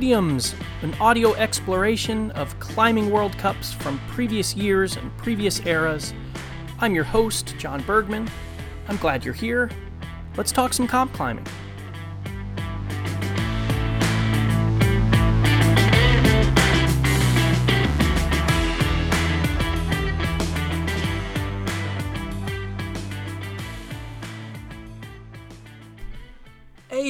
Podiums, 0.00 0.54
an 0.80 0.94
audio 0.94 1.34
exploration 1.34 2.30
of 2.30 2.58
climbing 2.58 3.10
World 3.10 3.36
Cups 3.36 3.74
from 3.74 4.00
previous 4.08 4.56
years 4.56 4.96
and 4.96 5.14
previous 5.18 5.60
eras. 5.66 6.14
I'm 6.78 6.94
your 6.94 7.04
host, 7.04 7.54
John 7.58 7.82
Bergman. 7.82 8.26
I'm 8.88 8.96
glad 8.96 9.26
you're 9.26 9.34
here. 9.34 9.70
Let's 10.38 10.52
talk 10.52 10.72
some 10.72 10.86
comp 10.86 11.12
climbing. 11.12 11.44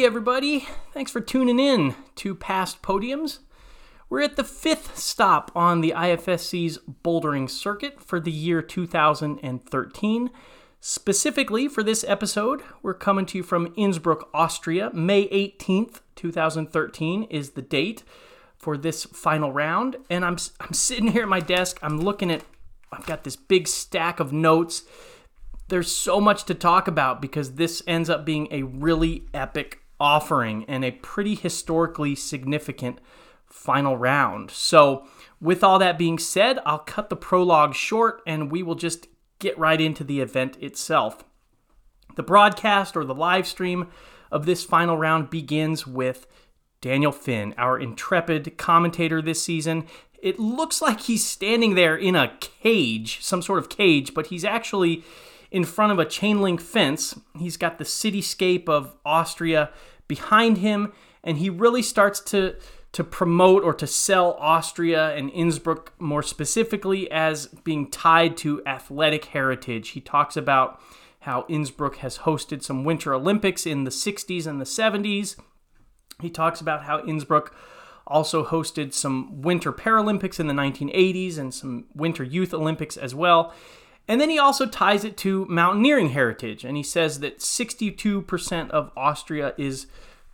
Hey, 0.01 0.07
everybody. 0.07 0.67
Thanks 0.95 1.13
for 1.13 1.21
tuning 1.21 1.59
in 1.59 1.95
to 2.15 2.35
Past 2.35 2.81
Podiums. 2.81 3.41
We're 4.09 4.23
at 4.23 4.37
the 4.37 4.45
fifth 4.45 4.97
stop 4.97 5.53
on 5.55 5.83
the 5.83 5.93
IFSC's 5.95 6.79
bouldering 7.05 7.51
circuit 7.51 8.03
for 8.03 8.19
the 8.19 8.31
year 8.31 8.63
2013. 8.63 10.31
Specifically 10.81 11.69
for 11.69 11.83
this 11.83 12.03
episode, 12.05 12.63
we're 12.83 12.95
coming 12.95 13.27
to 13.27 13.37
you 13.37 13.45
from 13.45 13.75
Innsbruck, 13.77 14.31
Austria. 14.33 14.91
May 14.95 15.29
18th, 15.29 16.01
2013 16.17 17.25
is 17.25 17.51
the 17.51 17.61
date 17.61 18.03
for 18.57 18.79
this 18.79 19.05
final 19.05 19.53
round. 19.53 19.97
And 20.09 20.25
I'm, 20.25 20.39
I'm 20.61 20.73
sitting 20.73 21.09
here 21.09 21.25
at 21.25 21.29
my 21.29 21.41
desk. 21.41 21.79
I'm 21.83 22.01
looking 22.01 22.31
at, 22.31 22.43
I've 22.91 23.05
got 23.05 23.25
this 23.25 23.37
big 23.37 23.69
stack 23.69 24.19
of 24.19 24.33
notes 24.33 24.85
there's 25.71 25.95
so 25.95 26.21
much 26.21 26.45
to 26.45 26.55
talk 26.55 26.89
about 26.89 27.23
because 27.23 27.53
this 27.53 27.81
ends 27.87 28.11
up 28.11 28.25
being 28.25 28.49
a 28.51 28.65
really 28.65 29.23
epic 29.33 29.80
offering 30.01 30.65
and 30.67 30.85
a 30.85 30.91
pretty 30.91 31.35
historically 31.35 32.15
significant 32.15 32.99
final 33.47 33.97
round. 33.97 34.51
So, 34.51 35.07
with 35.41 35.63
all 35.65 35.79
that 35.79 35.99
being 35.99 36.19
said, 36.19 36.59
I'll 36.65 36.79
cut 36.79 37.09
the 37.11 37.17
prologue 37.17 37.75
short 37.75 38.23
and 38.27 38.51
we 38.51 38.63
will 38.63 38.75
just 38.75 39.09
get 39.39 39.59
right 39.59 39.81
into 39.81 40.05
the 40.05 40.21
event 40.21 40.57
itself. 40.61 41.25
The 42.17 42.23
broadcast 42.23 42.97
or 42.97 43.05
the 43.05 43.15
live 43.15 43.47
stream 43.47 43.89
of 44.31 44.47
this 44.47 44.65
final 44.65 44.97
round 44.97 45.31
begins 45.31 45.87
with 45.87 46.27
Daniel 46.81 47.13
Finn, 47.13 47.55
our 47.59 47.79
intrepid 47.79 48.57
commentator 48.57 49.21
this 49.21 49.43
season. 49.43 49.87
It 50.23 50.39
looks 50.39 50.83
like 50.83 51.01
he's 51.01 51.27
standing 51.27 51.75
there 51.75 51.97
in 51.97 52.15
a 52.15 52.37
cage, 52.41 53.23
some 53.23 53.43
sort 53.43 53.59
of 53.59 53.69
cage, 53.69 54.15
but 54.15 54.29
he's 54.29 54.45
actually 54.45 55.05
in 55.51 55.65
front 55.65 55.93
of 55.93 55.99
a 55.99 56.05
chain 56.05 56.41
link 56.41 56.61
fence. 56.61 57.19
He's 57.39 57.57
got 57.57 57.79
the 57.79 57.85
cityscape 57.85 58.69
of 58.69 58.95
Austria 59.05 59.71
behind 60.11 60.59
him, 60.59 60.93
and 61.23 61.39
he 61.39 61.49
really 61.49 61.83
starts 61.83 62.19
to 62.33 62.57
to 62.93 63.05
promote 63.05 63.63
or 63.63 63.73
to 63.73 63.87
sell 63.87 64.33
Austria 64.41 65.15
and 65.15 65.31
Innsbruck 65.31 65.93
more 66.01 66.25
specifically 66.25 67.09
as 67.09 67.47
being 67.63 67.89
tied 67.89 68.37
to 68.39 68.61
athletic 68.67 69.27
heritage. 69.27 69.91
He 69.91 70.01
talks 70.01 70.37
about 70.37 70.81
how 71.21 71.45
Innsbruck 71.49 71.99
has 71.99 72.19
hosted 72.19 72.65
some 72.65 72.83
Winter 72.83 73.15
Olympics 73.15 73.65
in 73.65 73.85
the 73.85 73.93
60s 73.93 74.45
and 74.45 74.61
the 74.61 74.65
70s. 74.65 75.37
He 76.21 76.31
talks 76.31 76.61
about 76.61 76.83
how 76.83 77.05
Innsbruck 77.05 77.55
also 78.09 78.45
hosted 78.45 78.93
some 78.93 79.41
Winter 79.41 79.73
Paralympics 79.73 80.41
in 80.41 80.49
the 80.49 80.55
1980s 80.55 81.39
and 81.39 81.55
some 81.55 81.85
Winter 81.95 82.25
Youth 82.25 82.53
Olympics 82.53 82.97
as 82.97 83.15
well. 83.15 83.55
And 84.09 84.21
then 84.21 84.31
he 84.31 84.41
also 84.41 84.67
ties 84.67 85.05
it 85.05 85.17
to 85.19 85.47
mountaineering 85.49 86.09
heritage, 86.09 86.65
and 86.65 86.77
he 86.77 86.83
says 86.83 87.21
that 87.21 87.39
62% 87.39 88.71
of 88.71 88.91
Austria 88.97 89.55
is 89.57 89.87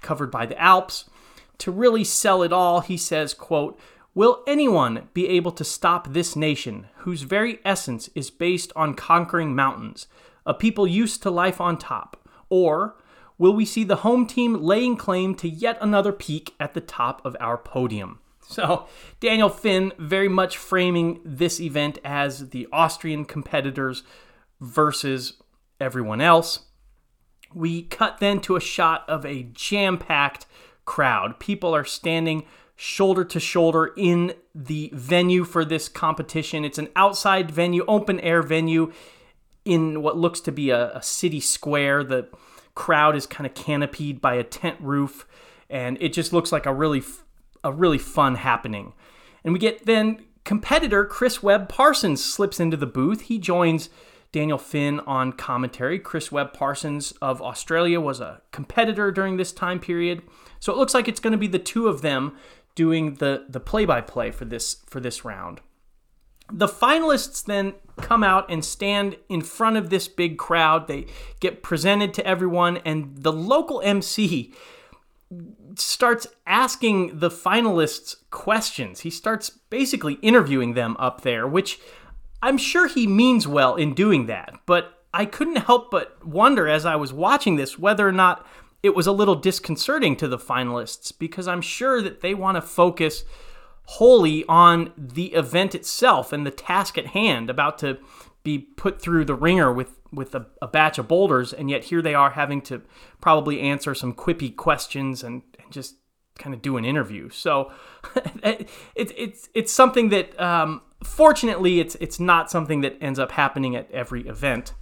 covered 0.06 0.30
by 0.30 0.46
the 0.46 0.60
Alps. 0.60 1.10
To 1.58 1.70
really 1.70 2.04
sell 2.04 2.42
it 2.42 2.52
all, 2.52 2.80
he 2.80 2.96
says, 2.96 3.34
quote, 3.34 3.78
Will 4.14 4.42
anyone 4.46 5.08
be 5.12 5.28
able 5.28 5.52
to 5.52 5.64
stop 5.64 6.12
this 6.12 6.34
nation, 6.36 6.86
whose 6.98 7.22
very 7.22 7.58
essence 7.64 8.08
is 8.14 8.30
based 8.30 8.72
on 8.74 8.94
conquering 8.94 9.54
mountains, 9.54 10.06
a 10.46 10.54
people 10.54 10.86
used 10.86 11.22
to 11.22 11.30
life 11.30 11.60
on 11.60 11.76
top? 11.76 12.16
Or 12.48 12.96
will 13.36 13.52
we 13.52 13.66
see 13.66 13.84
the 13.84 13.96
home 13.96 14.26
team 14.26 14.54
laying 14.54 14.96
claim 14.96 15.34
to 15.34 15.48
yet 15.48 15.76
another 15.80 16.12
peak 16.12 16.54
at 16.58 16.72
the 16.72 16.80
top 16.80 17.24
of 17.26 17.36
our 17.40 17.58
podium? 17.58 18.20
So, 18.48 18.86
Daniel 19.18 19.48
Finn 19.48 19.92
very 19.98 20.28
much 20.28 20.56
framing 20.56 21.20
this 21.24 21.60
event 21.60 21.98
as 22.04 22.50
the 22.50 22.68
Austrian 22.72 23.24
competitors 23.24 24.04
versus 24.60 25.42
everyone 25.80 26.20
else. 26.20 26.60
We 27.54 27.82
cut 27.82 28.18
then 28.18 28.40
to 28.40 28.56
a 28.56 28.60
shot 28.60 29.08
of 29.08 29.24
a 29.24 29.44
jam 29.44 29.98
packed 29.98 30.46
crowd. 30.84 31.38
People 31.38 31.74
are 31.74 31.84
standing 31.84 32.44
shoulder 32.76 33.24
to 33.24 33.40
shoulder 33.40 33.92
in 33.96 34.34
the 34.54 34.90
venue 34.92 35.44
for 35.44 35.64
this 35.64 35.88
competition. 35.88 36.64
It's 36.64 36.78
an 36.78 36.88
outside 36.94 37.50
venue, 37.50 37.84
open 37.88 38.20
air 38.20 38.42
venue 38.42 38.92
in 39.64 40.02
what 40.02 40.16
looks 40.16 40.40
to 40.40 40.52
be 40.52 40.70
a, 40.70 40.92
a 40.96 41.02
city 41.02 41.40
square. 41.40 42.04
The 42.04 42.28
crowd 42.74 43.16
is 43.16 43.26
kind 43.26 43.46
of 43.46 43.54
canopied 43.54 44.20
by 44.20 44.34
a 44.34 44.44
tent 44.44 44.76
roof, 44.80 45.26
and 45.70 45.96
it 46.00 46.12
just 46.12 46.32
looks 46.32 46.52
like 46.52 46.66
a 46.66 46.74
really 46.74 47.02
a 47.64 47.72
really 47.72 47.98
fun 47.98 48.36
happening. 48.36 48.92
And 49.42 49.52
we 49.52 49.58
get 49.58 49.86
then 49.86 50.24
competitor 50.44 51.04
Chris 51.04 51.42
Webb 51.42 51.68
Parsons 51.68 52.22
slips 52.22 52.60
into 52.60 52.76
the 52.76 52.86
booth. 52.86 53.22
He 53.22 53.38
joins 53.38 53.88
Daniel 54.36 54.58
Finn 54.58 55.00
on 55.06 55.32
commentary. 55.32 55.98
Chris 55.98 56.30
Webb 56.30 56.52
Parsons 56.52 57.12
of 57.22 57.40
Australia 57.40 57.98
was 57.98 58.20
a 58.20 58.42
competitor 58.52 59.10
during 59.10 59.38
this 59.38 59.50
time 59.50 59.80
period. 59.80 60.20
So 60.60 60.74
it 60.74 60.76
looks 60.76 60.92
like 60.92 61.08
it's 61.08 61.20
going 61.20 61.32
to 61.32 61.38
be 61.38 61.46
the 61.46 61.58
two 61.58 61.88
of 61.88 62.02
them 62.02 62.36
doing 62.74 63.14
the 63.14 63.46
the 63.48 63.60
play-by-play 63.60 64.32
for 64.32 64.44
this 64.44 64.84
for 64.86 65.00
this 65.00 65.24
round. 65.24 65.62
The 66.52 66.68
finalists 66.68 67.42
then 67.42 67.76
come 68.02 68.22
out 68.22 68.44
and 68.50 68.62
stand 68.62 69.16
in 69.30 69.40
front 69.40 69.78
of 69.78 69.88
this 69.88 70.06
big 70.06 70.36
crowd. 70.36 70.86
They 70.86 71.06
get 71.40 71.62
presented 71.62 72.12
to 72.12 72.26
everyone 72.26 72.76
and 72.84 73.16
the 73.16 73.32
local 73.32 73.80
MC 73.80 74.52
starts 75.76 76.26
asking 76.46 77.20
the 77.20 77.30
finalists 77.30 78.16
questions. 78.30 79.00
He 79.00 79.08
starts 79.08 79.48
basically 79.48 80.14
interviewing 80.20 80.74
them 80.74 80.94
up 80.98 81.22
there, 81.22 81.46
which 81.46 81.80
I'm 82.46 82.58
sure 82.58 82.86
he 82.86 83.08
means 83.08 83.48
well 83.48 83.74
in 83.74 83.92
doing 83.92 84.26
that. 84.26 84.54
But 84.66 85.02
I 85.12 85.24
couldn't 85.24 85.56
help 85.56 85.90
but 85.90 86.24
wonder 86.24 86.68
as 86.68 86.86
I 86.86 86.94
was 86.94 87.12
watching 87.12 87.56
this 87.56 87.76
whether 87.76 88.06
or 88.06 88.12
not 88.12 88.46
it 88.84 88.94
was 88.94 89.08
a 89.08 89.12
little 89.12 89.34
disconcerting 89.34 90.14
to 90.16 90.28
the 90.28 90.38
finalists 90.38 91.12
because 91.18 91.48
I'm 91.48 91.60
sure 91.60 92.00
that 92.02 92.20
they 92.20 92.34
want 92.34 92.54
to 92.54 92.62
focus 92.62 93.24
wholly 93.84 94.44
on 94.48 94.92
the 94.96 95.32
event 95.34 95.74
itself 95.74 96.32
and 96.32 96.46
the 96.46 96.52
task 96.52 96.96
at 96.96 97.08
hand 97.08 97.50
about 97.50 97.78
to 97.78 97.98
be 98.44 98.58
put 98.58 99.02
through 99.02 99.24
the 99.24 99.34
ringer 99.34 99.72
with 99.72 99.98
with 100.12 100.34
a, 100.34 100.46
a, 100.62 100.68
batch 100.68 100.98
of 100.98 101.08
boulders 101.08 101.52
and 101.52 101.68
yet 101.68 101.84
here 101.84 102.00
they 102.00 102.14
are 102.14 102.30
having 102.30 102.60
to 102.62 102.80
probably 103.20 103.60
answer 103.60 103.92
some 103.92 104.14
quippy 104.14 104.54
questions 104.54 105.24
and, 105.24 105.42
and 105.58 105.72
just 105.72 105.96
kind 106.38 106.54
of 106.54 106.62
do 106.62 106.76
an 106.76 106.84
interview 106.84 107.28
so 107.28 107.72
it, 108.44 108.68
it's 108.94 109.48
it's 109.52 109.72
something 109.72 110.10
that 110.10 110.38
um, 110.40 110.80
fortunately 111.06 111.80
it's 111.80 111.94
it's 112.00 112.20
not 112.20 112.50
something 112.50 112.80
that 112.80 112.96
ends 113.00 113.18
up 113.18 113.32
happening 113.32 113.74
at 113.76 113.90
every 113.90 114.26
event 114.26 114.74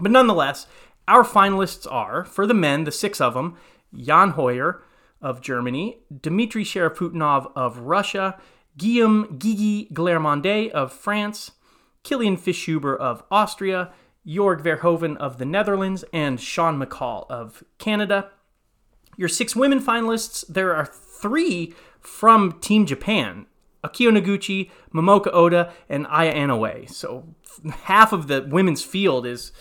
but 0.00 0.10
nonetheless 0.10 0.66
our 1.08 1.22
finalists 1.22 1.90
are 1.90 2.24
for 2.24 2.46
the 2.46 2.54
men 2.54 2.84
the 2.84 2.92
six 2.92 3.20
of 3.20 3.34
them 3.34 3.56
jan 3.94 4.30
hoyer 4.30 4.82
of 5.22 5.40
germany 5.40 5.98
dmitry 6.20 6.64
Sharafutdinov 6.64 7.50
of 7.54 7.78
russia 7.78 8.38
guillaume 8.76 9.36
gigi 9.38 9.88
Glairon-Mondet 9.92 10.70
of 10.72 10.92
france 10.92 11.52
Kilian 12.04 12.38
Fischhuber 12.38 12.96
of 12.96 13.24
Austria, 13.30 13.92
Jorg 14.26 14.62
Verhoeven 14.62 15.16
of 15.16 15.38
the 15.38 15.44
Netherlands, 15.44 16.04
and 16.12 16.40
Sean 16.40 16.80
McColl 16.80 17.28
of 17.30 17.64
Canada. 17.78 18.30
Your 19.16 19.28
six 19.28 19.56
women 19.56 19.80
finalists, 19.80 20.44
there 20.46 20.74
are 20.74 20.86
three 20.86 21.74
from 21.98 22.60
Team 22.60 22.84
Japan 22.84 23.46
Akiyo 23.84 24.10
Noguchi, 24.10 24.70
Momoka 24.92 25.30
Oda, 25.32 25.72
and 25.88 26.06
Aya 26.08 26.34
Inoue. 26.34 26.90
So 26.90 27.24
half 27.84 28.12
of 28.12 28.26
the 28.26 28.42
women's 28.42 28.82
field 28.82 29.26
is, 29.26 29.52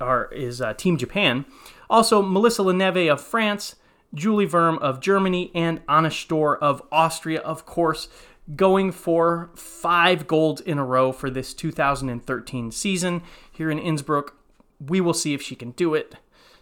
are, 0.00 0.32
is 0.32 0.62
uh, 0.62 0.74
Team 0.74 0.96
Japan. 0.96 1.44
Also, 1.90 2.22
Melissa 2.22 2.62
Le 2.62 2.72
Nevé 2.72 3.12
of 3.12 3.20
France, 3.20 3.76
Julie 4.14 4.46
Wurm 4.46 4.78
of 4.78 5.00
Germany, 5.00 5.50
and 5.54 5.80
Anna 5.88 6.08
Stöhr 6.08 6.58
of 6.60 6.82
Austria, 6.90 7.40
of 7.40 7.66
course, 7.66 8.08
going 8.56 8.92
for 8.92 9.50
five 9.54 10.26
golds 10.26 10.60
in 10.60 10.78
a 10.78 10.84
row 10.84 11.12
for 11.12 11.30
this 11.30 11.54
2013 11.54 12.70
season 12.70 13.22
here 13.50 13.70
in 13.70 13.78
Innsbruck. 13.78 14.36
We 14.80 15.00
will 15.00 15.14
see 15.14 15.34
if 15.34 15.42
she 15.42 15.54
can 15.54 15.70
do 15.72 15.94
it. 15.94 16.16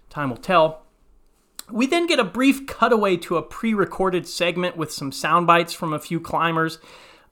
Time 0.09 0.31
will 0.31 0.37
tell. 0.37 0.83
We 1.73 1.87
then 1.87 2.07
get 2.07 2.21
a 2.21 2.25
brief 2.25 2.67
cutaway 2.67 3.17
to 3.19 3.39
a 3.39 3.43
pre 3.43 3.73
recorded 3.73 4.29
segment 4.29 4.77
with 4.77 4.93
some 4.93 5.11
sound 5.11 5.47
bites 5.47 5.73
from 5.73 5.95
a 5.95 5.99
few 5.99 6.21
climbers. 6.21 6.79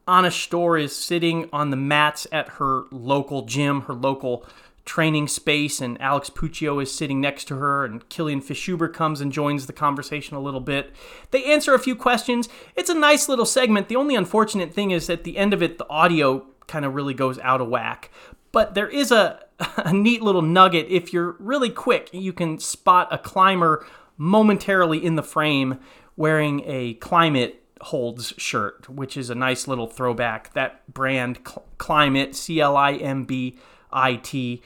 Anna 0.09 0.29
Stöhr 0.29 0.83
is 0.83 0.97
sitting 0.97 1.49
on 1.53 1.69
the 1.69 1.77
mats 1.77 2.27
at 2.33 2.49
her 2.53 2.85
local 2.91 3.43
gym, 3.43 3.83
her 3.83 3.93
local 3.93 4.47
training 4.87 5.29
space, 5.29 5.81
and 5.83 6.01
Alex 6.01 6.31
Puccio 6.31 6.83
is 6.83 6.93
sitting 6.93 7.21
next 7.21 7.45
to 7.45 7.57
her, 7.57 7.85
and 7.85 8.09
Kilian 8.09 8.43
Fischhuber 8.43 8.93
comes 8.93 9.21
and 9.21 9.31
joins 9.31 9.67
the 9.67 9.75
conversation 9.75 10.37
a 10.37 10.41
little 10.41 10.61
bit. 10.61 10.93
They 11.33 11.45
answer 11.45 11.75
a 11.75 11.79
few 11.79 11.95
questions. 11.95 12.49
It's 12.75 12.91
a 12.91 12.95
nice 12.95 13.29
little 13.29 13.45
segment. 13.45 13.89
The 13.89 13.97
only 13.97 14.17
unfortunate 14.17 14.73
thing 14.73 14.91
is 14.91 15.11
at 15.11 15.25
the 15.25 15.37
end 15.37 15.53
of 15.53 15.63
it, 15.63 15.77
the 15.77 15.89
audio 15.91 16.47
kind 16.67 16.87
of 16.87 16.95
really 16.95 17.15
goes 17.15 17.39
out 17.41 17.61
of 17.61 17.69
whack. 17.69 18.11
But 18.53 18.75
there 18.75 18.89
is 18.89 19.13
a, 19.13 19.45
a 19.77 19.93
neat 19.93 20.23
little 20.23 20.43
nugget. 20.43 20.87
If 20.89 21.13
you're 21.13 21.37
really 21.39 21.71
quick, 21.71 22.09
you 22.13 22.33
can 22.33 22.59
spot 22.59 23.09
a 23.13 23.19
climber 23.19 23.87
momentarily 24.21 25.03
in 25.03 25.15
the 25.15 25.23
frame 25.23 25.81
wearing 26.15 26.63
a 26.67 26.93
Climbit 26.97 27.55
holds 27.81 28.35
shirt, 28.37 28.87
which 28.91 29.17
is 29.17 29.31
a 29.31 29.35
nice 29.35 29.67
little 29.67 29.87
throwback. 29.87 30.53
That 30.53 30.93
brand 30.93 31.43
Climbit, 31.43 32.35
C 32.35 32.61
L 32.61 32.77
I 32.77 32.93
M 32.93 33.25
B 33.25 33.59
I 33.91 34.17
T, 34.17 34.63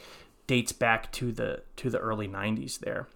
dates 0.49 0.73
back 0.73 1.13
to 1.13 1.31
the 1.31 1.63
to 1.77 1.89
the 1.89 1.99
early 1.99 2.27
90s 2.27 2.81
there. 2.81 3.07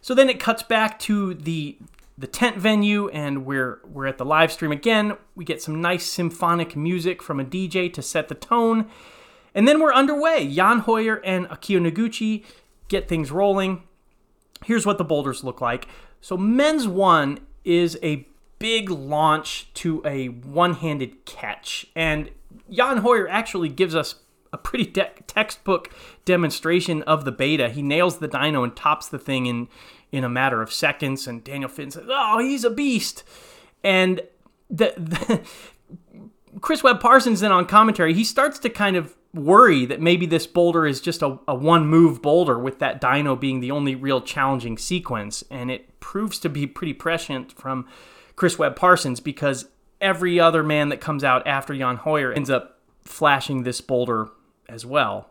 So 0.00 0.14
then 0.14 0.28
it 0.28 0.40
cuts 0.40 0.64
back 0.64 0.98
to 1.00 1.34
the 1.34 1.78
the 2.18 2.26
tent 2.26 2.56
venue 2.56 3.08
and 3.10 3.46
we're 3.46 3.78
we're 3.84 4.06
at 4.08 4.18
the 4.18 4.24
live 4.24 4.50
stream 4.50 4.72
again. 4.72 5.16
We 5.36 5.44
get 5.44 5.62
some 5.62 5.80
nice 5.80 6.04
symphonic 6.04 6.74
music 6.74 7.22
from 7.22 7.38
a 7.38 7.44
DJ 7.44 7.92
to 7.92 8.02
set 8.02 8.26
the 8.26 8.34
tone. 8.34 8.90
And 9.54 9.68
then 9.68 9.78
we're 9.78 9.94
underway. 9.94 10.52
Jan 10.52 10.80
Hoyer 10.80 11.24
and 11.24 11.46
Akiyo 11.46 11.88
Noguchi 11.88 12.44
get 12.88 13.06
things 13.06 13.30
rolling. 13.30 13.84
Here's 14.64 14.86
what 14.86 14.98
the 14.98 15.04
boulders 15.04 15.42
look 15.44 15.60
like. 15.60 15.88
So 16.20 16.36
men's 16.36 16.86
one 16.86 17.40
is 17.64 17.98
a 18.02 18.26
big 18.58 18.90
launch 18.90 19.72
to 19.72 20.02
a 20.04 20.28
one-handed 20.28 21.24
catch 21.24 21.86
and 21.94 22.30
Jan 22.70 22.98
Hoyer 22.98 23.28
actually 23.28 23.68
gives 23.68 23.94
us 23.94 24.16
a 24.52 24.58
pretty 24.58 24.84
de- 24.84 25.10
textbook 25.26 25.90
demonstration 26.24 27.02
of 27.02 27.24
the 27.24 27.32
beta. 27.32 27.68
He 27.68 27.82
nails 27.82 28.18
the 28.18 28.28
dyno 28.28 28.64
and 28.64 28.74
tops 28.74 29.08
the 29.08 29.18
thing 29.18 29.46
in 29.46 29.68
in 30.12 30.24
a 30.24 30.28
matter 30.28 30.60
of 30.60 30.72
seconds. 30.72 31.26
And 31.26 31.44
Daniel 31.44 31.68
Finn 31.68 31.90
says, 31.90 32.06
"Oh, 32.08 32.38
he's 32.38 32.64
a 32.64 32.70
beast." 32.70 33.22
And 33.84 34.22
the, 34.68 34.92
the 34.96 35.40
Chris 36.60 36.82
Webb 36.82 37.00
Parsons 37.00 37.40
then 37.40 37.52
on 37.52 37.66
commentary, 37.66 38.14
he 38.14 38.24
starts 38.24 38.58
to 38.60 38.70
kind 38.70 38.96
of 38.96 39.16
worry 39.32 39.86
that 39.86 40.00
maybe 40.00 40.26
this 40.26 40.46
boulder 40.46 40.86
is 40.86 41.00
just 41.00 41.22
a, 41.22 41.38
a 41.46 41.54
one 41.54 41.86
move 41.86 42.20
boulder 42.20 42.58
with 42.58 42.78
that 42.80 43.00
dyno 43.00 43.38
being 43.38 43.60
the 43.60 43.70
only 43.70 43.94
real 43.94 44.20
challenging 44.20 44.76
sequence. 44.76 45.44
And 45.50 45.70
it 45.70 46.00
proves 46.00 46.38
to 46.40 46.48
be 46.48 46.66
pretty 46.66 46.94
prescient 46.94 47.52
from 47.52 47.86
Chris 48.36 48.58
Webb 48.58 48.76
Parsons 48.76 49.20
because 49.20 49.66
every 50.00 50.40
other 50.40 50.62
man 50.62 50.88
that 50.88 51.00
comes 51.00 51.22
out 51.22 51.46
after 51.46 51.76
Jan 51.76 51.96
Hoyer 51.96 52.32
ends 52.32 52.50
up 52.50 52.80
flashing 53.02 53.62
this 53.62 53.80
boulder 53.80 54.28
as 54.68 54.84
well. 54.84 55.30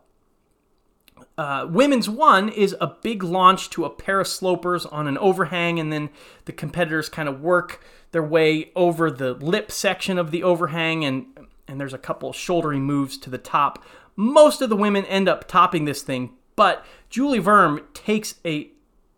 Uh, 1.38 1.66
women's 1.70 2.10
one 2.10 2.50
is 2.50 2.76
a 2.82 2.88
big 2.88 3.24
launch 3.24 3.70
to 3.70 3.86
a 3.86 3.90
pair 3.90 4.20
of 4.20 4.28
slopers 4.28 4.86
on 4.86 5.08
an 5.08 5.18
overhang, 5.18 5.80
and 5.80 5.92
then 5.92 6.10
the 6.46 6.52
competitors 6.52 7.10
kind 7.10 7.30
of 7.30 7.42
work 7.42 7.84
their 8.12 8.24
way 8.24 8.72
over 8.76 9.10
the 9.10 9.34
lip 9.34 9.72
section 9.72 10.18
of 10.18 10.32
the 10.32 10.44
overhang, 10.44 11.06
and 11.06 11.26
and 11.70 11.80
there's 11.80 11.94
a 11.94 11.98
couple 11.98 12.34
shouldering 12.34 12.84
moves 12.84 13.18
to 13.20 13.30
the 13.30 13.38
top. 13.38 13.84
Most 14.16 14.62
of 14.62 14.70
the 14.70 14.76
women 14.76 15.06
end 15.06 15.30
up 15.30 15.48
topping 15.48 15.86
this 15.86 16.02
thing, 16.02 16.32
but 16.56 16.86
Julie 17.10 17.40
Wurm 17.40 17.84
takes 17.94 18.36
a 18.46 18.72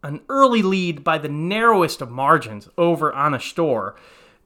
an 0.03 0.21
early 0.30 0.62
lead 0.63 1.03
by 1.03 1.18
the 1.18 1.30
narrowest 1.30 2.01
of 2.01 2.09
margins 2.09 2.68
over 2.77 3.12
Stöhr. 3.12 3.94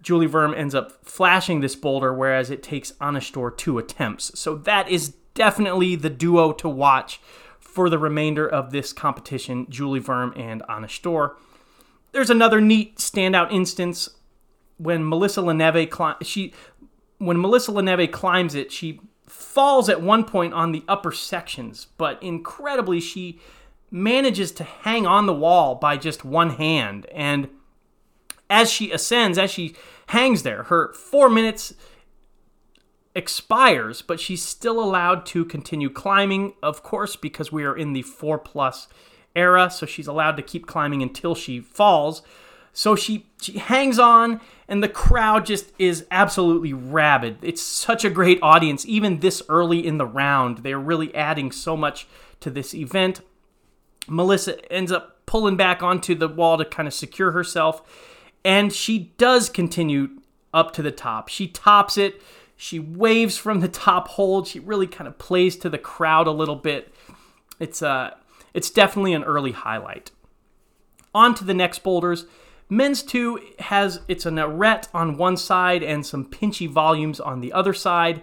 Julie 0.01 0.27
Wurm 0.27 0.53
ends 0.55 0.75
up 0.75 1.05
flashing 1.05 1.61
this 1.61 1.75
boulder, 1.75 2.13
whereas 2.13 2.49
it 2.49 2.61
takes 2.61 2.91
Stöhr 2.91 3.55
two 3.55 3.77
attempts. 3.77 4.37
So 4.37 4.55
that 4.55 4.89
is 4.89 5.15
definitely 5.33 5.95
the 5.95 6.09
duo 6.09 6.51
to 6.53 6.69
watch 6.69 7.21
for 7.59 7.89
the 7.89 7.97
remainder 7.97 8.47
of 8.47 8.71
this 8.71 8.93
competition, 8.93 9.65
Julie 9.69 10.01
Wurm 10.01 10.37
and 10.37 10.61
Stöhr. 10.87 11.35
There's 12.11 12.29
another 12.29 12.61
neat 12.61 12.97
standout 12.97 13.51
instance 13.51 14.09
when 14.77 15.07
Melissa 15.07 15.41
Le 15.41 15.53
Nevé 15.53 16.17
she 16.21 16.53
when 17.17 17.39
Melissa 17.39 17.71
Le 17.71 17.81
Nevé 17.81 18.11
climbs 18.11 18.55
it, 18.55 18.71
she 18.71 18.99
falls 19.27 19.89
at 19.89 20.01
one 20.01 20.23
point 20.23 20.53
on 20.53 20.71
the 20.71 20.83
upper 20.87 21.11
sections, 21.11 21.87
but 21.97 22.21
incredibly 22.21 22.99
she 22.99 23.39
manages 23.91 24.51
to 24.51 24.63
hang 24.63 25.05
on 25.05 25.25
the 25.25 25.33
wall 25.33 25.75
by 25.75 25.97
just 25.97 26.25
one 26.25 26.51
hand 26.51 27.05
and 27.07 27.49
as 28.49 28.71
she 28.71 28.91
ascends, 28.91 29.37
as 29.37 29.51
she 29.51 29.75
hangs 30.07 30.43
there, 30.43 30.63
her 30.63 30.93
4 30.93 31.29
minutes 31.29 31.73
expires, 33.15 34.01
but 34.01 34.19
she's 34.19 34.43
still 34.43 34.79
allowed 34.79 35.25
to 35.27 35.45
continue 35.45 35.89
climbing, 35.89 36.53
of 36.61 36.83
course, 36.83 37.15
because 37.15 37.51
we 37.51 37.63
are 37.63 37.75
in 37.75 37.93
the 37.93 38.01
4 38.01 38.37
plus 38.37 38.87
era, 39.35 39.69
so 39.69 39.85
she's 39.85 40.07
allowed 40.07 40.37
to 40.37 40.43
keep 40.43 40.67
climbing 40.67 41.01
until 41.01 41.33
she 41.33 41.59
falls. 41.59 42.21
So 42.75 42.95
she 42.95 43.25
she 43.41 43.57
hangs 43.57 43.97
on 43.97 44.41
and 44.67 44.83
the 44.83 44.89
crowd 44.89 45.45
just 45.45 45.71
is 45.79 46.05
absolutely 46.11 46.73
rabid. 46.73 47.37
It's 47.41 47.61
such 47.61 48.03
a 48.03 48.09
great 48.09 48.37
audience 48.41 48.85
even 48.85 49.21
this 49.21 49.41
early 49.49 49.85
in 49.85 49.97
the 49.97 50.05
round. 50.05 50.59
They're 50.59 50.77
really 50.77 51.15
adding 51.15 51.51
so 51.51 51.77
much 51.77 52.05
to 52.41 52.49
this 52.51 52.75
event. 52.75 53.21
Melissa 54.07 54.71
ends 54.71 54.91
up 54.91 55.25
pulling 55.25 55.55
back 55.55 55.81
onto 55.81 56.13
the 56.13 56.27
wall 56.27 56.57
to 56.57 56.65
kind 56.65 56.87
of 56.87 56.93
secure 56.93 57.31
herself 57.31 57.81
and 58.43 58.71
she 58.71 59.13
does 59.17 59.49
continue 59.49 60.09
up 60.53 60.73
to 60.73 60.81
the 60.81 60.91
top. 60.91 61.29
She 61.29 61.47
tops 61.47 61.97
it 61.97 62.21
she 62.57 62.79
waves 62.79 63.37
from 63.37 63.59
the 63.59 63.67
top 63.67 64.09
hold. 64.09 64.47
She 64.47 64.59
really 64.59 64.87
kind 64.87 65.07
of 65.07 65.17
plays 65.17 65.55
to 65.57 65.69
the 65.69 65.77
crowd 65.77 66.27
a 66.27 66.31
little 66.31 66.55
bit. 66.55 66.93
It's 67.59 67.81
uh, 67.81 68.15
it's 68.53 68.69
definitely 68.69 69.13
an 69.13 69.23
early 69.23 69.51
highlight. 69.51 70.11
On 71.13 71.33
to 71.35 71.43
the 71.43 71.53
next 71.53 71.83
boulders. 71.83 72.25
Men's 72.69 73.03
2 73.03 73.39
has 73.59 74.01
it's 74.07 74.25
an 74.25 74.35
arête 74.35 74.87
on 74.93 75.17
one 75.17 75.37
side 75.37 75.83
and 75.83 76.05
some 76.05 76.25
pinchy 76.25 76.67
volumes 76.67 77.19
on 77.19 77.41
the 77.41 77.53
other 77.53 77.73
side. 77.73 78.21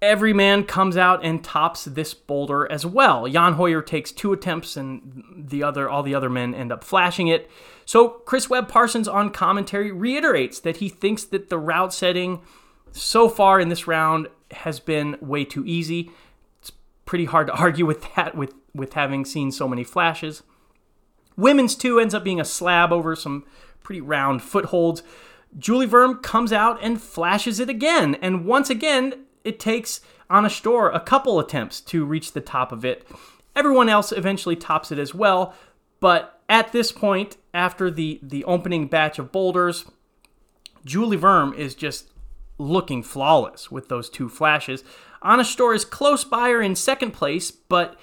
Every 0.00 0.32
man 0.32 0.64
comes 0.64 0.96
out 0.96 1.24
and 1.24 1.42
tops 1.42 1.84
this 1.84 2.14
boulder 2.14 2.70
as 2.70 2.86
well. 2.86 3.26
Jan 3.26 3.54
Hoyer 3.54 3.82
takes 3.82 4.12
two 4.12 4.32
attempts 4.32 4.76
and 4.76 5.24
the 5.36 5.62
other 5.62 5.88
all 5.88 6.02
the 6.02 6.14
other 6.14 6.30
men 6.30 6.54
end 6.54 6.72
up 6.72 6.84
flashing 6.84 7.28
it. 7.28 7.50
So 7.84 8.08
Chris 8.08 8.50
Webb 8.50 8.68
Parsons 8.68 9.08
on 9.08 9.30
commentary 9.30 9.90
reiterates 9.90 10.60
that 10.60 10.76
he 10.78 10.88
thinks 10.88 11.24
that 11.24 11.48
the 11.48 11.58
route 11.58 11.92
setting 11.94 12.40
so 12.92 13.28
far 13.28 13.60
in 13.60 13.68
this 13.68 13.86
round 13.86 14.28
has 14.50 14.80
been 14.80 15.16
way 15.20 15.44
too 15.44 15.64
easy. 15.66 16.10
It's 16.60 16.72
pretty 17.06 17.26
hard 17.26 17.46
to 17.48 17.52
argue 17.54 17.86
with 17.86 18.14
that 18.14 18.36
with, 18.36 18.54
with 18.74 18.94
having 18.94 19.24
seen 19.24 19.52
so 19.52 19.68
many 19.68 19.84
flashes. 19.84 20.42
Women's 21.38 21.76
2 21.76 22.00
ends 22.00 22.14
up 22.14 22.24
being 22.24 22.40
a 22.40 22.44
slab 22.44 22.92
over 22.92 23.16
some 23.16 23.44
pretty 23.82 24.00
round 24.02 24.42
footholds. 24.42 25.02
Julie 25.56 25.86
Wurm 25.86 26.20
comes 26.20 26.52
out 26.52 26.78
and 26.82 27.00
flashes 27.00 27.60
it 27.60 27.70
again, 27.70 28.16
and 28.16 28.44
once 28.44 28.68
again, 28.68 29.24
it 29.44 29.58
takes 29.58 30.02
Anna 30.28 30.48
Stöhr 30.48 30.94
a 30.94 31.00
couple 31.00 31.38
attempts 31.38 31.80
to 31.82 32.04
reach 32.04 32.32
the 32.32 32.40
top 32.40 32.72
of 32.72 32.84
it. 32.84 33.06
Everyone 33.56 33.88
else 33.88 34.12
eventually 34.12 34.56
tops 34.56 34.92
it 34.92 34.98
as 34.98 35.14
well, 35.14 35.54
but 36.00 36.40
at 36.48 36.72
this 36.72 36.92
point, 36.92 37.36
after 37.54 37.90
the, 37.90 38.18
the 38.22 38.44
opening 38.44 38.88
batch 38.88 39.18
of 39.18 39.32
boulders, 39.32 39.84
Julie 40.84 41.16
Wurm 41.16 41.56
is 41.56 41.74
just 41.74 42.10
looking 42.58 43.02
flawless 43.02 43.70
with 43.70 43.88
those 43.88 44.10
two 44.10 44.28
flashes. 44.28 44.82
Anna 45.22 45.44
Stöhr 45.44 45.74
is 45.74 45.84
close 45.84 46.24
by 46.24 46.48
her 46.50 46.60
in 46.60 46.74
second 46.74 47.12
place, 47.12 47.50
but 47.52 47.96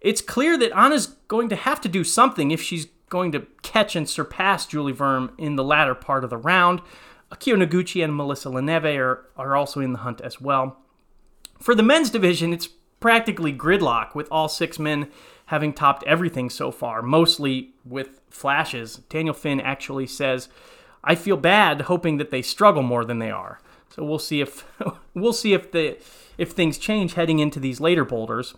it's 0.00 0.20
clear 0.20 0.56
that 0.58 0.76
Anna's 0.76 1.06
going 1.28 1.48
to 1.48 1.56
have 1.56 1.80
to 1.82 1.88
do 1.88 2.04
something 2.04 2.50
if 2.50 2.62
she's 2.62 2.86
going 3.08 3.32
to 3.32 3.46
catch 3.62 3.96
and 3.96 4.08
surpass 4.08 4.66
Julie 4.66 4.92
Wurm 4.92 5.32
in 5.36 5.56
the 5.56 5.64
latter 5.64 5.94
part 5.94 6.24
of 6.24 6.30
the 6.30 6.36
round. 6.36 6.80
Akiyo 7.32 7.62
Noguchi 7.62 8.02
and 8.02 8.16
Melissa 8.16 8.48
Le 8.50 8.60
Nevé 8.60 8.98
are, 8.98 9.26
are 9.36 9.56
also 9.56 9.80
in 9.80 9.92
the 9.92 10.00
hunt 10.00 10.20
as 10.20 10.40
well. 10.40 10.78
For 11.58 11.74
the 11.74 11.82
men's 11.82 12.10
division, 12.10 12.52
it's 12.52 12.68
practically 13.00 13.52
gridlock 13.52 14.14
with 14.14 14.28
all 14.30 14.48
six 14.48 14.78
men 14.78 15.10
having 15.46 15.72
topped 15.72 16.04
everything 16.04 16.48
so 16.48 16.70
far, 16.70 17.02
mostly 17.02 17.70
with 17.84 18.20
flashes. 18.30 18.96
Daniel 19.08 19.34
Finn 19.34 19.60
actually 19.60 20.06
says, 20.06 20.48
I 21.02 21.14
feel 21.14 21.36
bad 21.36 21.82
hoping 21.82 22.18
that 22.18 22.30
they 22.30 22.42
struggle 22.42 22.82
more 22.82 23.04
than 23.04 23.18
they 23.18 23.30
are. 23.30 23.60
So 23.88 24.04
we'll 24.04 24.18
see 24.18 24.40
if 24.40 24.64
we'll 25.14 25.32
see 25.32 25.52
if 25.52 25.72
the 25.72 25.98
if 26.38 26.52
things 26.52 26.78
change 26.78 27.14
heading 27.14 27.38
into 27.38 27.58
these 27.58 27.80
later 27.80 28.04
boulders. 28.04 28.54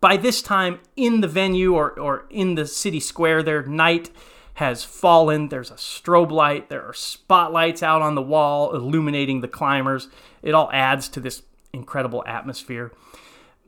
By 0.00 0.16
this 0.16 0.42
time 0.42 0.80
in 0.96 1.20
the 1.20 1.28
venue 1.28 1.74
or, 1.74 1.98
or 1.98 2.26
in 2.30 2.54
the 2.54 2.66
city 2.66 3.00
square 3.00 3.42
there, 3.42 3.62
night 3.64 4.10
has 4.54 4.84
fallen. 4.84 5.48
There's 5.48 5.70
a 5.70 5.74
strobe 5.74 6.30
light. 6.30 6.68
There 6.68 6.84
are 6.84 6.94
spotlights 6.94 7.82
out 7.82 8.02
on 8.02 8.14
the 8.14 8.22
wall 8.22 8.74
illuminating 8.74 9.40
the 9.40 9.48
climbers. 9.48 10.08
It 10.42 10.54
all 10.54 10.70
adds 10.72 11.08
to 11.10 11.20
this 11.20 11.42
incredible 11.72 12.24
atmosphere. 12.26 12.92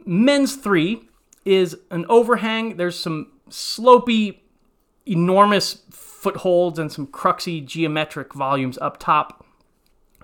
Men's 0.05 0.57
three 0.57 1.09
is 1.45 1.77
an 1.91 2.07
overhang. 2.09 2.77
There's 2.77 2.99
some 2.99 3.33
slopy, 3.49 4.43
enormous 5.07 5.83
footholds 5.91 6.79
and 6.79 6.93
some 6.93 7.07
cruxy 7.07 7.65
geometric 7.65 8.35
volumes 8.35 8.79
up 8.79 8.99
top 8.99 9.45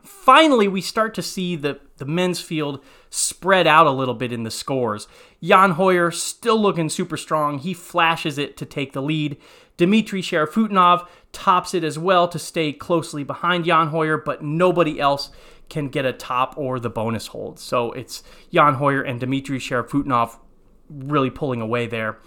finally 0.06 0.68
we 0.68 0.80
start 0.80 1.14
to 1.14 1.22
see 1.22 1.56
the, 1.56 1.80
the 1.98 2.04
men's 2.04 2.40
field 2.40 2.82
spread 3.10 3.66
out 3.66 3.86
a 3.86 3.90
little 3.90 4.14
bit 4.14 4.32
in 4.32 4.42
the 4.42 4.50
scores. 4.50 5.08
Jan 5.42 5.72
Hoyer 5.72 6.10
still 6.10 6.60
looking 6.60 6.88
super 6.88 7.16
strong. 7.16 7.58
He 7.58 7.74
flashes 7.74 8.38
it 8.38 8.56
to 8.56 8.64
take 8.66 8.92
the 8.92 9.02
lead. 9.02 9.36
Dmitry 9.76 10.22
Sharafutdinov 10.22 11.06
tops 11.32 11.74
it 11.74 11.84
as 11.84 11.98
well 11.98 12.28
to 12.28 12.38
stay 12.38 12.72
closely 12.72 13.24
behind 13.24 13.66
Jan 13.66 13.88
Hoyer, 13.88 14.16
but 14.16 14.42
nobody 14.42 14.98
else 14.98 15.30
can 15.68 15.88
get 15.88 16.04
a 16.04 16.12
top 16.12 16.56
or 16.56 16.78
the 16.78 16.90
bonus 16.90 17.28
hold. 17.28 17.58
So 17.58 17.92
it's 17.92 18.22
Jan 18.52 18.74
Hoyer 18.74 19.02
and 19.02 19.20
Dmitry 19.20 19.58
Sharafutdinov 19.58 20.38
really 20.88 21.30
pulling 21.30 21.60
away 21.60 21.86
there. 21.86 22.18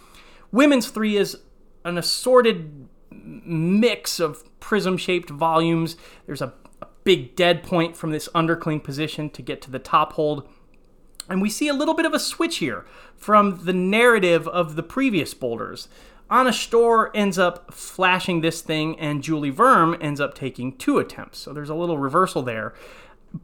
Women's 0.52 0.90
three 0.90 1.16
is 1.16 1.38
an 1.86 1.98
assorted 1.98 2.88
mix 3.12 4.20
of 4.20 4.44
prism 4.60 4.98
shaped 4.98 5.30
volumes. 5.30 5.96
There's 6.26 6.42
a, 6.42 6.54
big 7.04 7.36
dead 7.36 7.64
point 7.64 7.96
from 7.96 8.12
this 8.12 8.30
undercling 8.30 8.84
position 8.84 9.30
to 9.32 9.42
get 9.42 9.62
to 9.62 9.72
the 9.72 9.80
top 9.80 10.14
hold. 10.14 10.48
And 11.30 11.42
we 11.42 11.50
see 11.50 11.68
a 11.68 11.74
little 11.74 11.94
bit 11.94 12.06
of 12.06 12.14
a 12.14 12.20
switch 12.20 12.58
here 12.58 12.86
from 13.16 13.66
the 13.66 13.74
narrative 13.74 14.48
of 14.48 14.76
the 14.76 14.84
previous 14.84 15.34
boulders. 15.34 15.88
Anna 16.32 16.52
Stöhr 16.52 17.10
ends 17.16 17.40
up 17.40 17.74
flashing 17.74 18.42
this 18.42 18.62
thing, 18.62 19.00
and 19.00 19.24
Julie 19.24 19.52
Wurm 19.52 19.98
ends 20.00 20.20
up 20.20 20.36
taking 20.36 20.78
two 20.78 21.00
attempts. 21.00 21.40
So 21.40 21.54
there's 21.54 21.70
a 21.70 21.76
little 21.76 21.98
reversal 21.98 22.44
there. 22.44 22.74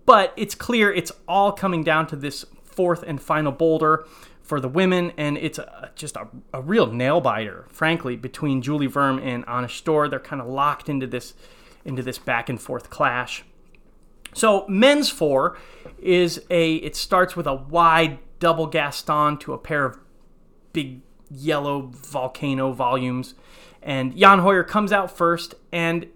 But 0.05 0.33
it's 0.35 0.55
clear 0.55 0.91
it's 0.91 1.11
all 1.27 1.51
coming 1.51 1.83
down 1.83 2.07
to 2.07 2.15
this 2.15 2.45
fourth 2.63 3.03
and 3.03 3.21
final 3.21 3.51
boulder 3.51 4.05
for 4.41 4.59
the 4.59 4.69
women, 4.69 5.11
and 5.17 5.37
it's 5.37 5.57
a, 5.57 5.91
just 5.95 6.15
a, 6.15 6.27
a, 6.53 6.61
real 6.61 6.91
nail 6.91 7.19
biter, 7.19 7.65
frankly, 7.69 8.15
between 8.15 8.61
Julie 8.61 8.87
Wurm 8.87 9.19
and 9.19 9.43
Anna 9.47 9.67
Stöhr. 9.67 10.07
They're 10.07 10.19
kind 10.19 10.41
of 10.41 10.47
locked 10.47 10.87
into 10.87 11.07
this 11.07 11.33
into 11.85 12.01
this 12.01 12.17
back 12.17 12.49
and 12.49 12.59
forth 12.59 12.89
clash. 12.89 13.45
So 14.33 14.65
men's 14.67 15.09
four 15.09 15.57
is 15.97 16.43
a 16.49 16.75
it 16.75 16.95
starts 16.95 17.35
with 17.35 17.47
a 17.47 17.55
wide 17.55 18.19
double 18.39 18.67
Gaston 18.67 19.37
to 19.37 19.53
a 19.53 19.57
pair 19.57 19.85
of 19.85 19.97
big 20.73 21.01
yellow 21.31 21.89
volcano 21.93 22.73
volumes, 22.73 23.35
and 23.81 24.17
Jan 24.17 24.39
Hoyer 24.39 24.63
comes 24.63 24.91
out 24.91 25.15
first 25.15 25.55
and 25.71 26.07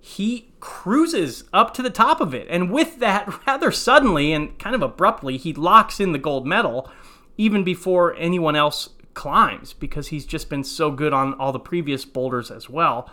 he 0.00 0.52
cruises 0.60 1.44
up 1.52 1.74
to 1.74 1.82
the 1.82 1.90
top 1.90 2.20
of 2.20 2.34
it. 2.34 2.46
And 2.48 2.70
with 2.70 2.98
that, 2.98 3.28
rather 3.46 3.70
suddenly 3.70 4.32
and 4.32 4.58
kind 4.58 4.74
of 4.74 4.82
abruptly, 4.82 5.36
he 5.36 5.52
locks 5.52 6.00
in 6.00 6.12
the 6.12 6.18
gold 6.18 6.46
medal 6.46 6.90
even 7.36 7.62
before 7.62 8.16
anyone 8.16 8.56
else 8.56 8.90
climbs 9.14 9.72
because 9.72 10.08
he's 10.08 10.26
just 10.26 10.48
been 10.48 10.64
so 10.64 10.90
good 10.90 11.12
on 11.12 11.34
all 11.34 11.52
the 11.52 11.58
previous 11.58 12.04
boulders 12.04 12.50
as 12.50 12.68
well. 12.68 13.10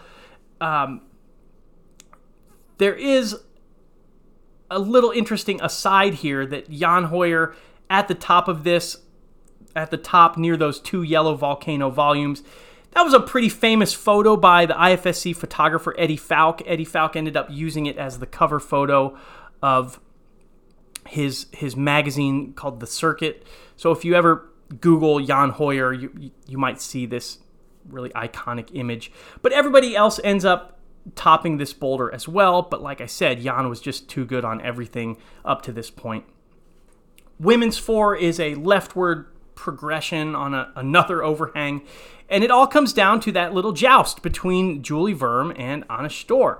Um, 0.61 1.01
there 2.77 2.95
is 2.95 3.35
a 4.69 4.79
little 4.79 5.11
interesting 5.11 5.61
aside 5.61 6.15
here 6.15 6.45
that 6.45 6.69
Jan 6.69 7.05
Hoyer 7.05 7.55
at 7.89 8.07
the 8.07 8.15
top 8.15 8.47
of 8.47 8.63
this, 8.63 8.97
at 9.75 9.91
the 9.91 9.97
top 9.97 10.37
near 10.37 10.57
those 10.57 10.79
two 10.79 11.03
yellow 11.03 11.35
volcano 11.35 11.89
volumes, 11.89 12.43
that 12.91 13.03
was 13.03 13.13
a 13.13 13.19
pretty 13.19 13.49
famous 13.49 13.93
photo 13.93 14.37
by 14.37 14.65
the 14.65 14.73
IFSC 14.73 15.35
photographer 15.35 15.93
Eddie 15.97 16.17
Fowke. 16.17 16.61
Eddie 16.65 16.85
Fowke 16.85 17.17
ended 17.17 17.35
up 17.35 17.47
using 17.49 17.85
it 17.85 17.97
as 17.97 18.19
the 18.19 18.25
cover 18.25 18.59
photo 18.59 19.17
of 19.61 19.99
his 21.07 21.47
his 21.51 21.75
magazine 21.75 22.53
called 22.53 22.79
The 22.79 22.87
Circuit. 22.87 23.45
So 23.75 23.91
if 23.91 24.05
you 24.05 24.15
ever 24.15 24.49
Google 24.79 25.19
Jan 25.19 25.49
Hoyer, 25.49 25.91
you 25.93 26.31
you 26.47 26.57
might 26.57 26.81
see 26.81 27.05
this 27.05 27.39
really 27.87 28.09
iconic 28.11 28.69
image. 28.73 29.11
But 29.41 29.51
everybody 29.51 29.95
else 29.95 30.19
ends 30.23 30.45
up 30.45 30.74
topping 31.13 31.57
this 31.57 31.73
boulder 31.73 32.13
as 32.13 32.27
well. 32.27 32.61
But 32.63 32.81
like 32.81 33.01
I 33.01 33.05
said, 33.05 33.41
Jan 33.41 33.69
was 33.69 33.79
just 33.79 34.09
too 34.09 34.25
good 34.25 34.43
on 34.43 34.61
everything 34.61 35.17
up 35.43 35.61
to 35.63 35.71
this 35.71 35.91
point. 35.91 36.25
Women's 37.39 37.77
four 37.77 38.15
is 38.15 38.39
a 38.39 38.55
leftward 38.55 39.27
progression 39.55 40.35
on 40.35 40.53
a, 40.53 40.71
another 40.75 41.23
overhang. 41.23 41.81
And 42.29 42.43
it 42.43 42.51
all 42.51 42.67
comes 42.67 42.93
down 42.93 43.19
to 43.21 43.31
that 43.33 43.53
little 43.53 43.71
joust 43.71 44.21
between 44.21 44.81
Julie 44.81 45.13
Wurm 45.13 45.53
and 45.59 45.83
Anna 45.89 46.09
Stöhr. 46.09 46.59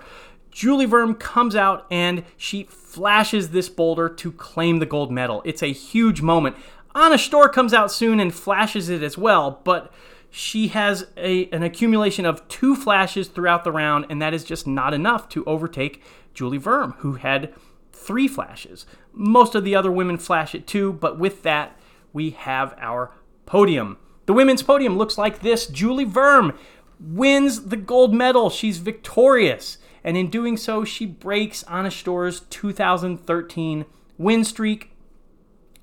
Julie 0.52 0.88
Wurm 0.88 1.20
comes 1.20 1.56
out 1.56 1.86
and 1.92 2.24
she 2.38 2.64
flashes 2.64 3.50
this 3.50 3.68
boulder 3.68 4.08
to 4.08 4.32
claim 4.32 4.80
the 4.80 4.86
gold 4.86 5.12
medal. 5.12 5.42
It's 5.44 5.64
a 5.64 5.74
huge 5.74 6.22
moment. 6.22 6.56
Anna 6.96 7.16
Stöhr 7.16 7.52
comes 7.52 7.74
out 7.74 7.92
soon 7.92 8.20
and 8.22 8.34
flashes 8.34 8.88
it 8.88 9.04
as 9.04 9.18
well, 9.18 9.60
but 9.66 9.92
she 10.36 10.70
has 10.70 11.08
a, 11.18 11.50
an 11.52 11.64
accumulation 11.64 12.26
of 12.26 12.48
two 12.48 12.76
flashes 12.76 13.28
throughout 13.28 13.64
the 13.64 13.72
round, 13.72 14.06
and 14.10 14.22
that 14.22 14.34
is 14.34 14.44
just 14.44 14.68
not 14.68 14.94
enough 14.94 15.30
to 15.30 15.44
overtake 15.46 16.04
Julie 16.34 16.60
Wurm, 16.60 16.96
who 16.98 17.14
had 17.14 17.54
three 17.92 18.28
flashes. 18.28 18.86
Most 19.14 19.56
of 19.56 19.64
the 19.64 19.76
other 19.76 19.92
women 19.92 20.18
flash 20.18 20.54
it 20.54 20.68
too, 20.68 20.94
but 20.94 21.18
with 21.18 21.44
that, 21.44 21.80
we 22.14 22.32
have 22.32 22.76
our 22.78 23.12
podium. 23.46 23.98
The 24.26 24.34
women's 24.34 24.64
podium 24.64 24.98
looks 24.98 25.18
like 25.18 25.40
this 25.40 25.68
Julie 25.68 26.06
Wurm 26.06 26.58
wins 27.00 27.68
the 27.68 27.78
gold 27.78 28.14
medal. 28.14 28.50
She's 28.50 28.78
victorious 28.78 29.78
and 30.06 30.16
in 30.16 30.30
doing 30.30 30.56
so, 30.56 30.86
she 30.86 31.08
breaks 31.08 31.64
Anna 31.64 31.90
Stöhr's 31.90 32.42
2013 32.52 33.86
win 34.20 34.44
streak. 34.44 34.92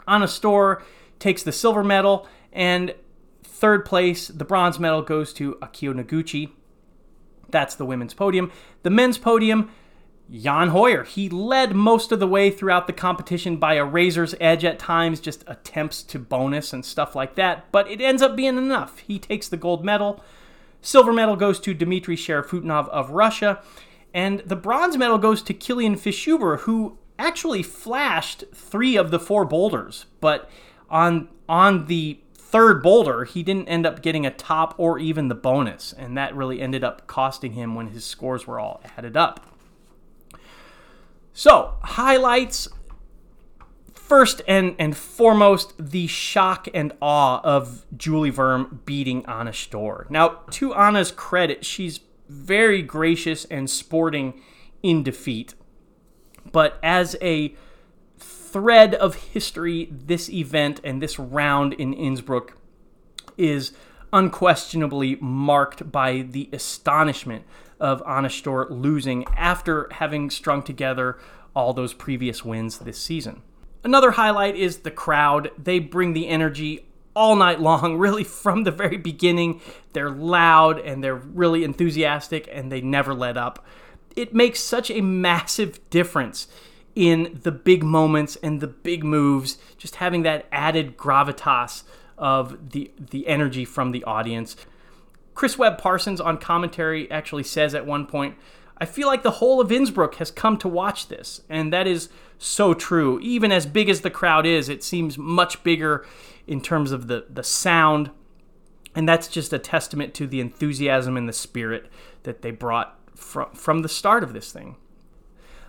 Anna 0.06 0.26
Stöhr 0.26 0.80
takes 1.18 1.42
the 1.42 1.50
silver 1.50 1.82
medal, 1.82 2.28
and 2.52 2.94
third 3.62 3.84
place, 3.84 4.26
the 4.26 4.44
bronze 4.44 4.80
medal, 4.80 5.02
goes 5.02 5.32
to 5.32 5.54
Akiyo 5.62 5.94
Noguchi. 5.94 6.50
That's 7.48 7.76
the 7.76 7.84
women's 7.84 8.12
podium. 8.12 8.50
The 8.82 8.90
men's 8.90 9.18
podium, 9.18 9.70
Jan 10.28 10.70
Hoyer. 10.70 11.04
He 11.04 11.28
led 11.28 11.72
most 11.72 12.10
of 12.10 12.18
the 12.18 12.26
way 12.26 12.50
throughout 12.50 12.88
the 12.88 12.92
competition 12.92 13.58
by 13.58 13.74
a 13.74 13.84
razor's 13.84 14.34
edge 14.40 14.64
at 14.64 14.80
times, 14.80 15.20
just 15.20 15.44
attempts 15.46 16.02
to 16.02 16.18
bonus 16.18 16.72
and 16.72 16.84
stuff 16.84 17.14
like 17.14 17.36
that, 17.36 17.70
but 17.70 17.88
it 17.88 18.00
ends 18.00 18.20
up 18.20 18.34
being 18.34 18.58
enough. 18.58 18.98
He 18.98 19.20
takes 19.20 19.48
the 19.48 19.56
gold 19.56 19.84
medal. 19.84 20.20
Silver 20.80 21.12
medal 21.12 21.36
goes 21.36 21.60
to 21.60 21.72
Dmitry 21.72 22.16
Sharafutdinov 22.16 22.88
of 22.88 23.10
Russia. 23.10 23.62
And 24.12 24.40
the 24.40 24.56
bronze 24.56 24.96
medal 24.96 25.18
goes 25.18 25.40
to 25.44 25.54
Kilian 25.54 25.94
Fischhuber, 25.94 26.62
who 26.62 26.98
actually 27.16 27.62
flashed 27.62 28.42
three 28.52 28.96
of 28.96 29.12
the 29.12 29.20
four 29.20 29.44
boulders, 29.44 30.06
but 30.20 30.50
on 30.90 31.28
on 31.48 31.86
the 31.86 32.18
third 32.52 32.82
boulder, 32.82 33.24
he 33.24 33.42
didn't 33.42 33.66
end 33.66 33.86
up 33.86 34.02
getting 34.02 34.26
a 34.26 34.30
top 34.30 34.74
or 34.76 34.98
even 34.98 35.28
the 35.28 35.34
bonus, 35.34 35.92
and 35.92 36.16
that 36.16 36.36
really 36.36 36.60
ended 36.60 36.84
up 36.84 37.06
costing 37.06 37.52
him 37.52 37.74
when 37.74 37.88
his 37.88 38.04
scores 38.04 38.46
were 38.46 38.60
all 38.60 38.82
added 38.96 39.16
up. 39.16 39.46
So, 41.32 41.78
highlights 41.82 42.68
first 43.94 44.42
and, 44.46 44.76
and 44.78 44.94
foremost, 44.94 45.72
the 45.78 46.06
shock 46.06 46.68
and 46.74 46.92
awe 47.00 47.40
of 47.42 47.86
Julie 47.96 48.30
Wurm 48.30 48.80
beating 48.84 49.24
Anna 49.24 49.52
Stöhr. 49.52 50.08
Now, 50.10 50.40
to 50.50 50.74
Anna's 50.74 51.10
credit, 51.10 51.64
she's 51.64 52.00
very 52.28 52.82
gracious 52.82 53.46
and 53.46 53.70
sporting 53.70 54.42
in 54.82 55.02
defeat. 55.02 55.54
But 56.50 56.78
as 56.82 57.16
a 57.22 57.54
thread 58.52 58.94
of 58.94 59.14
history, 59.14 59.88
this 59.90 60.28
event 60.28 60.80
and 60.84 61.00
this 61.00 61.18
round 61.18 61.72
in 61.74 61.94
Innsbruck 61.94 62.56
is 63.38 63.72
unquestionably 64.12 65.16
marked 65.16 65.90
by 65.90 66.20
the 66.20 66.50
astonishment 66.52 67.44
of 67.80 68.02
Anna 68.06 68.28
Stöhr 68.28 68.66
losing 68.70 69.24
after 69.36 69.88
having 69.92 70.30
strung 70.30 70.62
together 70.62 71.18
all 71.56 71.72
those 71.72 71.94
previous 71.94 72.44
wins 72.44 72.78
this 72.78 72.98
season. 72.98 73.42
Another 73.84 74.12
highlight 74.12 74.54
is 74.54 74.78
the 74.78 74.90
crowd. 74.90 75.50
They 75.58 75.78
bring 75.78 76.12
the 76.12 76.28
energy 76.28 76.86
all 77.16 77.36
night 77.36 77.60
long, 77.60 77.96
really 77.98 78.24
from 78.24 78.64
the 78.64 78.70
very 78.70 78.96
beginning. 78.96 79.60
They're 79.92 80.10
loud 80.10 80.78
and 80.78 81.02
they're 81.02 81.16
really 81.16 81.64
enthusiastic 81.64 82.48
and 82.52 82.70
they 82.70 82.80
never 82.80 83.14
let 83.14 83.36
up. 83.36 83.64
It 84.14 84.34
makes 84.34 84.60
such 84.60 84.90
a 84.90 85.00
massive 85.00 85.88
difference 85.88 86.48
in 86.94 87.40
the 87.42 87.52
big 87.52 87.82
moments 87.82 88.36
and 88.42 88.60
the 88.60 88.66
big 88.66 89.02
moves, 89.04 89.58
just 89.78 89.96
having 89.96 90.22
that 90.22 90.46
added 90.52 90.96
gravitas 90.96 91.84
of 92.18 92.70
the 92.70 92.90
the 92.98 93.26
energy 93.26 93.64
from 93.64 93.92
the 93.92 94.04
audience. 94.04 94.56
Chris 95.34 95.56
Webb 95.56 95.78
Parsons 95.78 96.20
on 96.20 96.38
commentary 96.38 97.10
actually 97.10 97.42
says 97.42 97.74
at 97.74 97.86
one 97.86 98.06
point, 98.06 98.36
I 98.76 98.84
feel 98.84 99.06
like 99.06 99.22
the 99.22 99.32
whole 99.32 99.60
of 99.60 99.72
Innsbruck 99.72 100.16
has 100.16 100.30
come 100.30 100.58
to 100.58 100.68
watch 100.68 101.08
this, 101.08 101.40
and 101.48 101.72
that 101.72 101.86
is 101.86 102.08
so 102.38 102.74
true. 102.74 103.18
Even 103.20 103.52
as 103.52 103.64
big 103.64 103.88
as 103.88 104.00
the 104.00 104.10
crowd 104.10 104.44
is, 104.44 104.68
it 104.68 104.82
seems 104.82 105.16
much 105.16 105.62
bigger 105.62 106.04
in 106.46 106.60
terms 106.60 106.92
of 106.92 107.06
the, 107.06 107.24
the 107.30 107.44
sound. 107.44 108.10
And 108.94 109.08
that's 109.08 109.28
just 109.28 109.52
a 109.52 109.58
testament 109.58 110.12
to 110.14 110.26
the 110.26 110.40
enthusiasm 110.40 111.16
and 111.16 111.28
the 111.28 111.32
spirit 111.32 111.86
that 112.24 112.42
they 112.42 112.50
brought 112.50 112.98
from, 113.16 113.52
from 113.54 113.82
the 113.82 113.88
start 113.88 114.22
of 114.22 114.32
this 114.32 114.52
thing. 114.52 114.76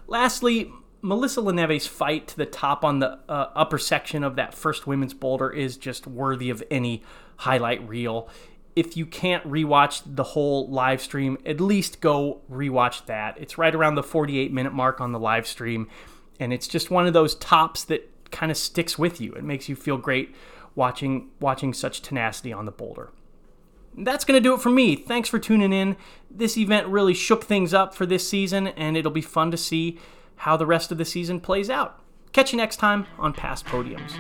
Lastly, 0.08 0.74
Melissa 1.04 1.42
Le 1.42 1.52
Nevé's 1.52 1.86
fight 1.86 2.30
to 2.30 2.38
the 2.38 2.46
top 2.46 2.86
on 2.86 3.00
the 3.00 3.20
uh, 3.28 3.50
upper 3.56 3.78
section 3.78 4.24
of 4.24 4.38
that 4.38 4.54
first 4.54 4.88
women's 4.88 5.14
boulder 5.14 5.50
is 5.50 5.76
just 5.76 6.08
worthy 6.08 6.50
of 6.50 6.64
any 6.72 7.04
highlight 7.38 7.86
reel. 7.86 8.30
If 8.74 8.96
you 8.96 9.06
can't 9.06 9.46
rewatch 9.46 10.02
the 10.06 10.24
whole 10.24 10.66
live 10.70 11.02
stream, 11.02 11.38
at 11.46 11.60
least 11.60 12.00
go 12.00 12.40
rewatch 12.50 13.06
that. 13.08 13.38
It's 13.38 13.58
right 13.58 13.76
around 13.76 13.96
the 13.96 14.02
48 14.02 14.54
minute 14.54 14.72
mark 14.72 15.02
on 15.02 15.12
the 15.12 15.20
live 15.20 15.46
stream 15.46 15.90
And 16.40 16.54
it's 16.54 16.70
just 16.70 16.90
one 16.90 17.06
of 17.06 17.12
those 17.12 17.36
tops 17.36 17.84
that 17.86 18.10
kind 18.32 18.50
of 18.50 18.58
sticks 18.58 18.98
with 18.98 19.20
you. 19.20 19.34
It 19.34 19.44
makes 19.44 19.68
you 19.68 19.76
feel 19.76 19.98
great 19.98 20.34
watching 20.74 21.32
watching 21.42 21.74
such 21.74 22.02
tenacity 22.02 22.54
on 22.54 22.64
the 22.64 22.72
boulder. 22.72 23.12
That's 23.96 24.24
going 24.24 24.42
to 24.42 24.50
do 24.50 24.56
it 24.56 24.62
for 24.62 24.70
me. 24.70 24.96
Thanks 24.96 25.28
for 25.28 25.38
tuning 25.38 25.74
in. 25.74 25.98
This 26.32 26.58
event 26.58 26.88
really 26.88 27.14
shook 27.14 27.44
things 27.44 27.74
up 27.74 27.94
for 27.94 28.08
this 28.08 28.28
season, 28.28 28.70
and 28.70 28.98
it'll 28.98 29.12
be 29.12 29.22
fun 29.22 29.52
to 29.52 29.58
see 29.58 30.00
how 30.44 30.58
the 30.58 30.66
rest 30.66 30.92
of 30.92 30.98
the 30.98 31.06
season 31.06 31.40
plays 31.40 31.70
out. 31.70 32.02
Catch 32.34 32.52
you 32.52 32.58
next 32.58 32.76
time 32.76 33.06
on 33.18 33.32
Past 33.32 33.66
Podiums. 33.66 34.12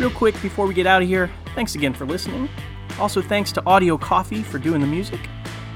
Real 0.00 0.10
quick 0.10 0.34
before 0.42 0.66
we 0.66 0.74
get 0.74 0.88
out 0.88 1.00
of 1.00 1.06
here, 1.06 1.30
thanks 1.54 1.76
again 1.76 1.94
for 1.94 2.04
listening. 2.06 2.48
Also, 2.98 3.22
thanks 3.22 3.52
to 3.52 3.62
AudioCoffee 3.62 4.44
for 4.44 4.58
doing 4.58 4.80
the 4.80 4.86
music. 4.88 5.20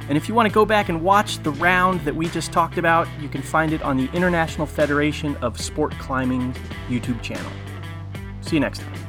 And 0.09 0.18
if 0.18 0.28
you 0.28 0.35
want 0.35 0.49
to 0.49 0.52
go 0.52 0.66
back 0.66 0.88
and 0.88 1.00
watch 1.00 1.40
the 1.44 1.52
round 1.52 2.00
that 2.00 2.16
we 2.16 2.26
just 2.26 2.50
talked 2.50 2.76
about, 2.76 3.06
you 3.21 3.28
can 3.28 3.40
find 3.40 3.73
it 3.73 3.83
on 3.83 3.97
the 3.97 4.11
International 4.14 4.66
Federation 4.66 5.37
of 5.37 5.61
Sport 5.61 5.92
Climbing 5.92 6.52
YouTube 6.88 7.23
channel. 7.23 7.52
See 8.40 8.56
you 8.56 8.61
next 8.61 8.80
time. 8.80 9.03